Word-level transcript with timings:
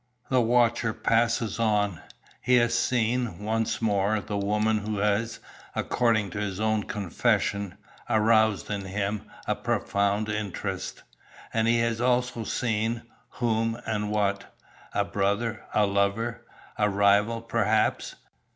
The 0.31 0.41
watcher 0.41 0.93
passes 0.95 1.59
on. 1.59 2.01
He 2.41 2.55
has 2.55 2.73
seen, 2.75 3.43
once 3.45 3.83
more, 3.83 4.19
the 4.19 4.35
woman 4.35 4.79
who 4.79 4.97
has, 4.97 5.39
according 5.75 6.31
to 6.31 6.39
his 6.39 6.59
own 6.59 6.85
confession, 6.85 7.77
aroused 8.09 8.71
in 8.71 8.85
him 8.85 9.29
"a 9.47 9.53
profound 9.53 10.27
interest." 10.27 11.03
And 11.53 11.67
he 11.67 11.77
has 11.81 12.01
also 12.01 12.45
seen, 12.45 13.03
whom 13.29 13.79
and 13.85 14.09
what? 14.09 14.51
A 14.91 15.05
brother? 15.05 15.65
A 15.71 15.85
lover? 15.85 16.47
A 16.79 16.89
rival, 16.89 17.39
perhaps? 17.43 18.15